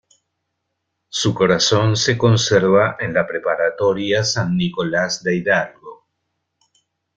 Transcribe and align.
Su 1.09 1.35
corazón 1.35 1.95
se 1.95 2.17
conserva 2.17 2.97
en 2.99 3.13
la 3.13 3.27
preparatoria 3.27 4.23
San 4.23 4.57
Nicolás 4.57 5.21
de 5.21 5.35
Hidalgo. 5.35 6.07